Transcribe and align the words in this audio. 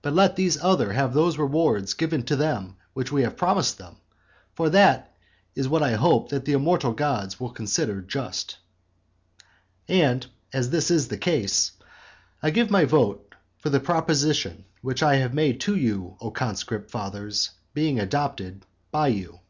But 0.00 0.14
let 0.14 0.34
these 0.34 0.56
others 0.62 0.94
have 0.94 1.12
those 1.12 1.36
rewards 1.36 1.92
given 1.92 2.22
to 2.22 2.36
them 2.36 2.76
which 2.94 3.12
we 3.12 3.20
have 3.20 3.36
promised 3.36 3.76
them. 3.76 3.96
For 4.54 4.70
that 4.70 5.14
is 5.54 5.68
what 5.68 5.82
I 5.82 5.92
hope 5.92 6.30
that 6.30 6.46
the 6.46 6.54
immortal 6.54 6.94
gods 6.94 7.38
will 7.38 7.50
consider 7.50 8.00
just. 8.00 8.56
And 9.86 10.26
as 10.54 10.70
this 10.70 10.90
is 10.90 11.08
the 11.08 11.18
case, 11.18 11.72
I 12.42 12.48
give 12.48 12.70
my 12.70 12.86
vote 12.86 13.34
for 13.58 13.68
the 13.68 13.78
proposition 13.78 14.64
which 14.80 15.02
I 15.02 15.16
have 15.16 15.34
made 15.34 15.60
to 15.60 15.76
you, 15.76 16.16
O 16.18 16.30
conscript 16.30 16.90
fathers, 16.90 17.50
being 17.74 18.00
adopted 18.00 18.64
by 18.90 19.08
you. 19.08 19.40